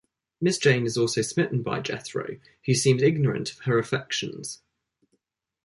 [0.41, 4.63] Miss Jane is also smitten by Jethro, who seems ignorant of her affections.